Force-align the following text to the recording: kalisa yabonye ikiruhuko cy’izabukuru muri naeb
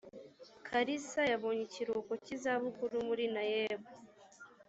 kalisa 0.67 1.21
yabonye 1.31 1.61
ikiruhuko 1.65 2.13
cy’izabukuru 2.23 2.95
muri 3.07 3.25
naeb 3.35 3.81